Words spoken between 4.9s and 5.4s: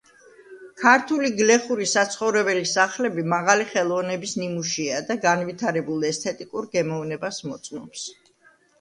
და